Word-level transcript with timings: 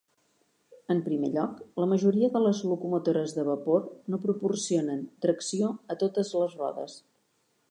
En 0.93 1.01
primer 1.07 1.29
lloc, 1.35 1.59
la 1.83 1.87
majoria 1.91 2.31
de 2.37 2.41
les 2.45 2.63
locomotores 2.71 3.37
de 3.41 3.45
vapor 3.51 3.87
no 4.15 4.23
proporcionen 4.27 5.05
tracció 5.27 5.73
a 5.97 6.03
totes 6.07 6.37
les 6.43 6.61
rodes. 6.65 7.03